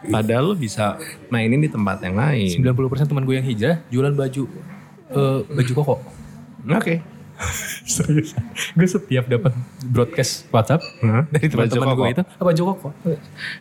[0.07, 0.95] Padahal lu bisa
[1.27, 2.47] mainin di tempat yang lain.
[2.63, 4.43] 90% teman gue yang hijrah jualan baju
[5.11, 5.95] eh, baju koko.
[6.73, 7.03] Oke.
[7.87, 8.33] Serius.
[8.73, 9.53] gue setiap dapat
[9.85, 11.23] broadcast WhatsApp Hah?
[11.29, 12.89] dari teman-teman gue itu apa baju koko.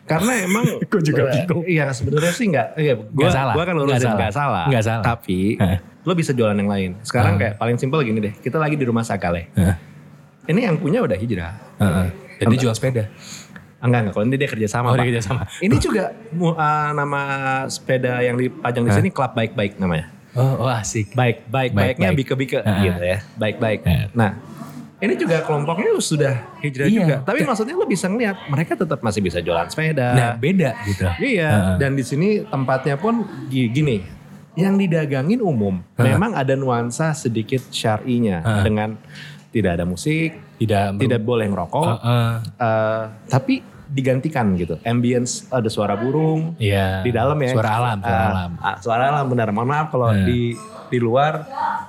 [0.03, 1.63] Karena emang Gua juga bingung.
[1.63, 3.53] Iya, sebenarnya sih enggak iya, gua, Nggak salah.
[3.53, 4.17] Gua kan lurusin Nggak salah.
[4.17, 4.65] enggak salah.
[4.67, 5.03] Nggak salah.
[5.05, 5.77] Tapi Hah.
[6.01, 6.91] lo bisa jualan yang lain.
[7.01, 7.39] Sekarang Ah.
[7.39, 8.33] kayak paling simpel gini deh.
[8.35, 9.51] Kita lagi di rumah Sakale.
[9.53, 9.75] Heeh.
[10.47, 11.53] Ini yang punya udah hijrah.
[11.77, 12.07] Heeh.
[12.37, 13.05] Dan dia jual sepeda.
[13.77, 14.13] Enggak, enggak.
[14.13, 15.45] Kalau ini dia kerja sama, Oh, dia kerja sama.
[15.59, 17.21] Ini juga uh, nama
[17.69, 20.09] sepeda yang dipajang di sini Club Baik Baik namanya.
[20.37, 21.11] Oh, oh asik.
[21.11, 22.17] Baik, baik, Baik, baiknya baik.
[22.23, 22.77] bike-bike Ah.
[22.79, 23.17] gitu ya.
[23.35, 23.79] Baik, baik.
[23.83, 24.05] Ah.
[24.13, 24.31] Nah,
[24.97, 26.93] ini juga kelompoknya sudah hijrah Iya.
[26.95, 27.15] juga.
[27.23, 30.07] Tapi maksudnya lo bisa ngeliat mereka tetap masih bisa jualan sepeda.
[30.13, 31.05] Nah, beda gitu.
[31.19, 31.75] Iya, Heeh.
[31.77, 33.97] dan di sini tempatnya pun gi- gini.
[34.53, 36.05] Yang didagangin umum, Heeh.
[36.07, 38.63] memang ada nuansa sedikit syar'inya Heeh.
[38.63, 38.89] dengan
[39.47, 42.29] tidak ada musik, Tidak tidak boleh ngerokok, Heeh.
[42.57, 44.75] eh, tapi digantikan gitu.
[44.81, 47.01] Ambience ada suara burung Iya.
[47.01, 47.51] di dalam ya.
[47.51, 48.51] Suara alam, suara Ah, alam.
[48.57, 49.47] ah, suara alam benar.
[49.49, 50.25] Mohon maaf kalau Heeh.
[50.25, 50.41] di
[50.87, 51.43] di luar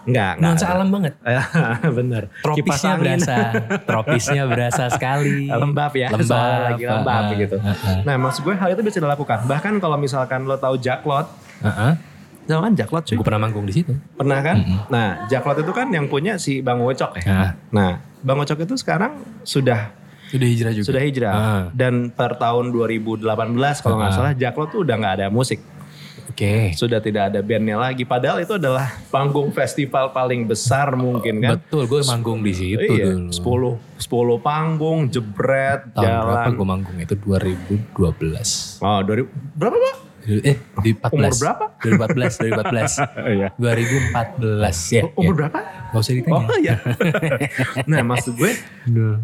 [0.04, 0.42] enggak, enggak.
[0.42, 1.14] Nuansa alam banget.
[1.98, 2.22] bener.
[2.26, 2.42] Kipas
[2.82, 3.36] Tropisnya berasa,
[3.80, 5.46] tropisnya berasa sekali.
[5.62, 7.56] lembab ya, Lembab, soalnya lagi lembab heeh, gitu.
[7.58, 7.96] heeh.
[8.02, 9.46] Nah maksud gue hal itu bisa dilakukan.
[9.46, 11.30] Bahkan kalau misalkan lo tahu Jacklot,
[11.60, 11.92] Heeh.
[12.44, 13.14] tau kan Jacklot cuy?
[13.14, 13.94] Gue pernah manggung di situ.
[14.12, 14.56] Pernah kan?
[14.56, 14.78] Mm-mm.
[14.88, 17.26] Nah Jacklot itu kan yang punya si Bang Wocok ya.
[17.28, 19.94] Nah, Nah Bang Wocok itu sekarang sudah
[20.28, 20.86] sudah hijrah juga.
[20.86, 21.64] sudah hijrah Ah.
[21.70, 23.24] dan per tahun 2018
[23.78, 24.16] kalau nggak Ah.
[24.16, 25.60] salah Jacklot tuh udah nggak ada musik.
[26.28, 26.70] Oke.
[26.72, 28.04] Sudah tidak ada bandnya lagi.
[28.04, 31.58] Padahal itu adalah panggung festival paling besar mungkin kan.
[31.58, 33.74] Betul, gue manggung di situ iya, dulu.
[33.98, 36.22] 10 10 panggung, jebret, Tahun jalan.
[36.22, 36.96] berapa gue manggung?
[36.96, 38.78] Itu 2012.
[38.78, 39.96] Oh, 2000 berapa, Pak?
[40.28, 41.10] Eh, di 14.
[41.10, 41.64] Umur berapa?
[41.80, 42.92] 2014, 2014.
[43.34, 43.48] Iya.
[43.56, 45.02] 2014 ya.
[45.10, 45.38] Umur ya.
[45.40, 45.58] berapa?
[45.88, 46.36] Gak usah ditanya.
[46.44, 46.74] Oh iya.
[47.90, 48.52] nah maksud gue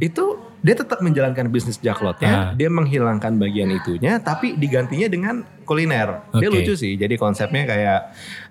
[0.01, 0.25] itu
[0.65, 1.93] dia tetap menjalankan bisnis Ah.
[1.93, 6.25] jaklotnya, dia menghilangkan bagian itunya, tapi digantinya dengan kuliner.
[6.41, 6.65] Dia Oke.
[6.65, 6.97] lucu sih.
[6.97, 8.01] Jadi konsepnya kayak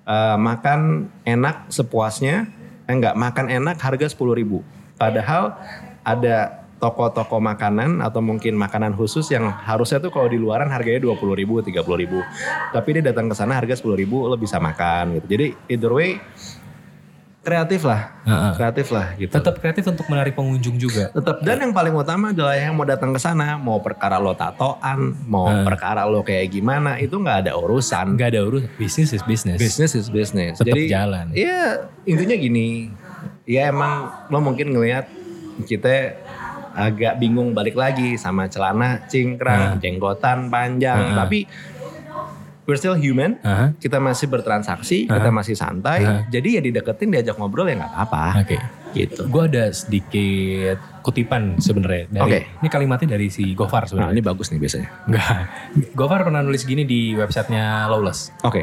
[0.05, 2.45] eh, makan enak sepuasnya,
[2.85, 4.61] eh, enggak makan enak harga 10.000 ribu.
[4.93, 5.57] Padahal
[6.05, 11.31] ada toko-toko makanan atau mungkin makanan khusus yang harusnya tuh kalau di luaran harganya 20
[11.33, 12.19] ribu, 30 ribu.
[12.75, 15.25] Tapi dia datang ke sana harga 10 ribu lo bisa makan gitu.
[15.31, 16.19] Jadi either way
[17.43, 18.51] kreatif lah, Heeh.
[18.55, 19.27] kreatif lah gitu.
[19.29, 21.11] Tetap kreatif untuk menarik pengunjung juga.
[21.11, 25.11] Tetap dan yang paling utama adalah yang mau datang ke sana mau perkara lo tatoan,
[25.27, 25.61] mau Ah.
[25.61, 28.15] perkara lo kayak gimana itu nggak ada urusan.
[28.15, 29.59] Gak ada urus, bisnis is bisnis.
[29.59, 30.55] Business is business.
[30.55, 31.25] Tetap Jadi jalan.
[31.35, 32.67] Iya intinya gini,
[33.43, 33.91] ya emang
[34.31, 35.11] lo mungkin ngelihat
[35.61, 36.15] kita
[36.73, 39.77] agak bingung balik lagi sama celana cingkrang, Ah.
[39.77, 41.15] jenggotan panjang, Ah.
[41.21, 41.45] tapi
[42.63, 43.39] we're still human.
[43.41, 46.03] Aha, Kita masih bertransaksi, kita masih santai.
[46.03, 46.21] Ah.
[46.27, 48.25] Jadi ya dideketin, diajak ngobrol ya nggak apa-apa.
[48.43, 48.57] Oke.
[48.93, 49.25] Gitu.
[49.25, 52.45] Gue ada sedikit kutipan sebenarnya Oke.
[52.61, 54.13] ini kalimatnya dari si Gofar Nah sebenarnya.
[54.13, 54.89] ini bagus nih biasanya.
[55.09, 55.37] Enggak.
[55.97, 58.29] Gofar pernah nulis gini di websitenya Lawless.
[58.45, 58.61] Oke.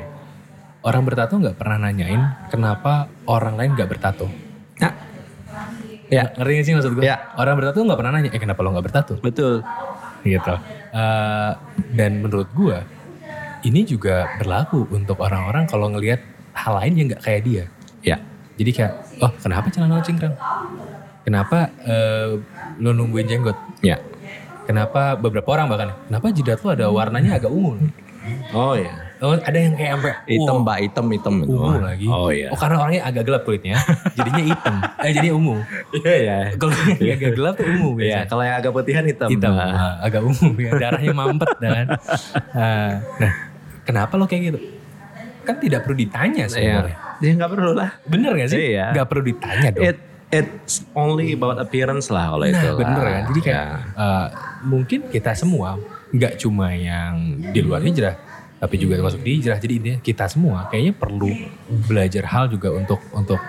[0.86, 4.30] Orang bertato nggak pernah nanyain kenapa orang lain nggak bertato.
[4.78, 4.92] Nah,
[6.10, 7.02] Ya, ngerti gak sih maksud gue?
[7.06, 7.30] Ya.
[7.38, 9.14] Orang bertato nggak pernah nanya, eh kenapa lo nggak bertato?
[9.22, 9.62] betul.
[10.26, 10.54] Gitu.
[10.90, 11.52] Eh,
[11.94, 12.82] dan menurut gue,
[13.62, 16.20] ini juga berlaku untuk orang-orang kalau ngelihat
[16.52, 17.64] hal lain yang nggak kayak dia.
[18.00, 18.16] Ya.
[18.56, 20.34] Jadi kayak, oh kenapa celana lo cingkrang?
[21.22, 22.36] Kenapa eh,
[22.76, 23.56] lo nungguin jenggot?
[23.80, 24.00] Ya.
[24.64, 27.90] Kenapa beberapa orang bahkan, kenapa jidat lo ada warnanya agak ungu?
[28.52, 28.92] Oh ya.
[29.20, 31.34] Oh, ada yang kayak sampai Hitam wow, mbak, hitam hitam.
[31.44, 32.06] ungu lagi.
[32.08, 32.48] Oh iya.
[32.48, 33.76] Oh karena orangnya agak gelap kulitnya,
[34.16, 34.74] jadinya hitam.
[35.04, 35.56] Eh jadinya ungu.
[35.92, 36.38] Iya ya.
[36.56, 38.24] Kalau yang agak gelap tuh ungu Iya, biasanya.
[38.28, 39.28] kalau yang agak putihan hitam.
[39.28, 39.68] hitam Nah.
[39.68, 41.84] ah, agak ungu ya darahnya mampet dan
[42.56, 43.32] Ah, nah
[43.90, 44.60] kenapa lo kayak gitu
[45.40, 46.52] kan tidak perlu ditanya Iya.
[46.52, 47.90] sebenarnya Ya nggak perlu lah.
[48.06, 48.86] bener gak sih Iya.
[48.92, 49.98] nggak perlu ditanya dong It
[50.30, 52.54] it's only about appearance lah kalau itu.
[52.54, 52.76] nah lah.
[52.78, 53.78] bener kan jadi kayak Ya.
[53.98, 54.26] eh,
[54.62, 55.74] mungkin kita semua
[56.10, 57.12] nggak cuma yang
[57.50, 58.14] di luar hijrah
[58.56, 61.32] tapi juga termasuk di hijrah jadi intinya kita semua kayaknya perlu
[61.84, 63.40] belajar hal juga untuk untuk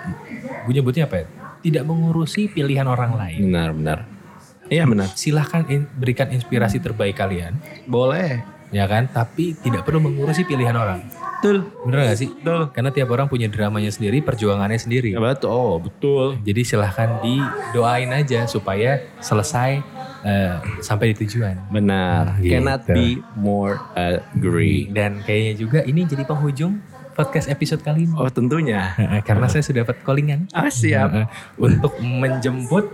[0.62, 1.26] gue nyebutnya apa ya
[1.60, 3.98] tidak mengurusi pilihan orang lain benar benar.
[4.64, 5.06] Iya benar.
[5.12, 8.40] silahkan in- berikan inspirasi terbaik kalian Boleh.
[8.72, 11.04] Ya kan tapi tidak perlu mengurusi pilihan orang
[11.38, 11.66] Betul.
[11.82, 12.70] bener gak sih Betul.
[12.70, 15.48] karena tiap orang punya dramanya sendiri perjuangannya sendiri Ya, betul.
[15.48, 16.38] Oh, betul.
[16.40, 19.82] jadi silahkan didoain aja supaya selesai
[20.22, 22.38] eh, sampai di tujuan Benar.
[22.38, 22.54] Gitu.
[22.54, 24.86] Cannot be more agree.
[24.88, 26.78] dan kayaknya juga ini jadi penghujung
[27.12, 28.94] podcast episode kali ini Oh tentunya.
[29.28, 31.10] karena saya sudah dapat callingan Ah siap.
[31.12, 31.26] eh,
[31.60, 32.86] untuk menjemput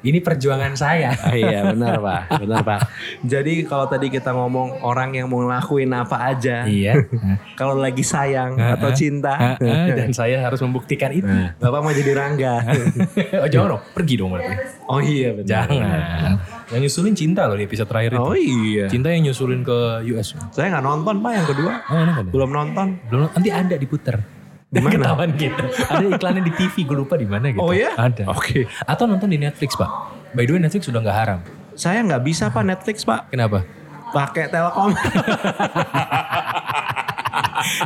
[0.00, 1.12] ini perjuangan saya.
[1.12, 2.80] Ah, iya benar pak, benar pak.
[3.24, 6.96] Jadi kalau tadi kita ngomong orang yang mau ngelakuin apa aja, iya.
[7.60, 9.60] kalau lagi sayang atau cinta,
[9.98, 11.28] dan saya harus membuktikan itu.
[11.60, 12.54] Bapak mau jadi rangga.
[13.44, 13.82] oh jangan dong.
[13.92, 14.54] Pergi dong berarti.
[14.88, 15.48] Oh iya benar.
[15.48, 15.98] jangan.
[16.70, 18.22] Yang nyusulin cinta loh di episode terakhir itu.
[18.22, 18.86] Oh iya.
[18.88, 19.78] cinta yang nyusulin ke
[20.16, 22.86] US Saya nggak nonton pak yang kedua, oh kan belum nonton.
[23.10, 24.39] belum nanti ada diputer
[24.70, 25.02] Di mana?
[25.02, 25.64] ketahuan gitu.
[25.66, 27.58] Ada iklannya di TV gue lupa di mana gitu.
[27.58, 27.90] Oh ya?
[27.98, 28.22] ada.
[28.30, 28.70] Oke.
[28.86, 29.90] atau nonton di Netflix pak.
[30.30, 31.42] By the way Netflix sudah nggak haram.
[31.74, 33.66] Saya nggak bisa pak Netflix pak, kenapa?
[34.14, 34.94] Pakai Telkom.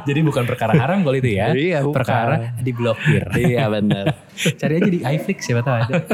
[0.08, 1.56] jadi bukan perkara haram kalau itu ya.
[1.56, 2.04] Iya, bukan.
[2.04, 3.32] perkara diblokir.
[3.32, 4.04] Iya benar.
[4.60, 5.94] cari aja di iFlix siapa tahu ada.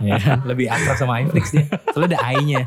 [0.00, 0.16] Ya,
[0.48, 1.68] lebih akrab sama iFlix dia.
[1.92, 2.64] Soalnya ada i-nya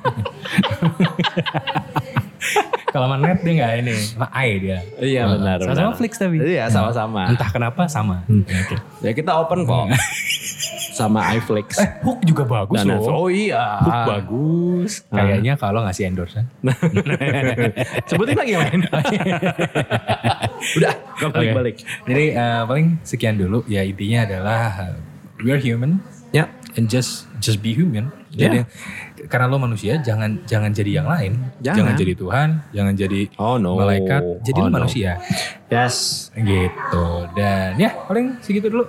[2.94, 5.58] kalau sama net dia nggak ini sama i dia Iya benar.
[5.60, 5.98] sama-sama benar.
[5.98, 7.22] Flix tapi Iya sama-sama.
[7.26, 8.76] entah kenapa sama Oke.
[9.02, 9.90] Ya kita open kok.
[10.94, 11.74] sama iFlix.
[11.76, 13.82] eh hook juga bagus Dan loh oh iya.
[13.82, 15.02] Hook bagus.
[15.10, 16.38] Kayaknya kalau ngasih endorse.
[18.06, 18.82] Sebutin lagi yang lain.
[20.78, 20.94] Udah,
[21.28, 21.82] balik-balik.
[22.04, 23.66] Jadi eh, paling sekian dulu.
[23.66, 24.96] Ya intinya adalah uh,
[25.42, 25.98] we are human
[26.30, 26.50] Ya.
[26.76, 28.10] And just just be human.
[28.34, 28.66] Jadi
[29.30, 31.38] karena lo manusia jangan jangan jadi yang lain.
[31.62, 31.94] Jangan.
[31.94, 33.78] jadi Tuhan, jangan jadi Oh no.
[33.78, 34.42] malaikat.
[34.42, 34.76] Jadi Oh, lo no.
[34.82, 35.22] manusia.
[35.70, 36.28] Yes.
[36.34, 37.06] Gitu.
[37.38, 38.86] Dan ya paling segitu dulu.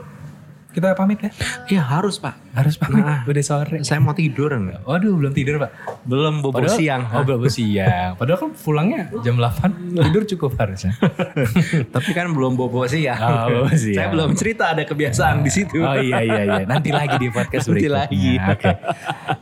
[0.75, 1.31] Kita pamit ya.
[1.71, 2.35] Iya harus pak.
[2.51, 2.99] Harus pamit.
[2.99, 3.23] Nah.
[3.23, 3.79] Udah sore.
[3.81, 4.83] Saya mau tidur enggak?
[4.83, 5.71] Waduh belum tidur pak.
[6.03, 7.03] Belum bobo Padahal, siang.
[7.09, 8.19] Oh belum siang.
[8.19, 9.71] Padahal kan pulangnya jam 8.
[10.03, 10.99] Tidur cukup harusnya.
[11.95, 13.17] Tapi kan belum bobo siang.
[13.17, 13.95] Oh, bobo siang.
[13.97, 15.79] Saya belum cerita ada kebiasaan di situ.
[15.79, 16.63] Oh iya iya iya.
[16.67, 18.11] Nanti lagi di podcast Nanti berikutnya.
[18.11, 18.31] lagi.
[18.45, 18.71] Oke.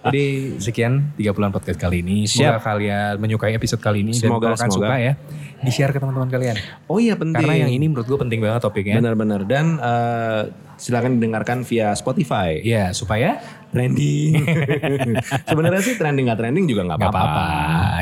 [0.05, 0.25] Jadi
[0.59, 2.29] sekian 30 podcast kali ini.
[2.29, 2.63] Semoga Siap.
[2.63, 4.77] kalian menyukai episode kali ini Semoga, dan semoga.
[4.85, 5.13] suka ya,
[5.61, 6.57] di-share ke teman-teman kalian.
[6.87, 7.41] Oh iya penting.
[7.41, 9.01] Karena yang ini menurut gue penting banget topiknya.
[9.01, 10.43] benar-benar dan eh,
[10.83, 12.59] silakan didengarkan via Spotify.
[12.59, 13.39] Iya, supaya
[13.73, 14.45] Trending.
[15.49, 17.45] Sebenarnya sih trending nggak trending juga nggak apa-apa.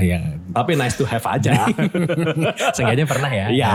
[0.02, 1.62] Yang Tapi nice to have aja.
[2.74, 3.46] seenggaknya pernah ya.
[3.54, 3.74] Iya.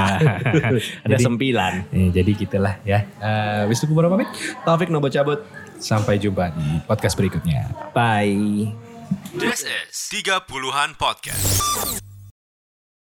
[1.07, 1.73] Ada jadi, sembilan.
[1.95, 2.99] eh, jadi gitulah ya.
[3.23, 4.27] Uh, Wisnu Kubara pamit.
[4.67, 5.39] Taufik Nobo cabut.
[5.79, 7.71] Sampai jumpa di podcast berikutnya.
[7.95, 8.75] Bye.
[9.39, 12.14] This is 30-an Podcast.